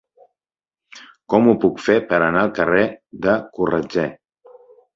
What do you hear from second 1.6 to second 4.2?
puc fer per anar al carrer de Corretger?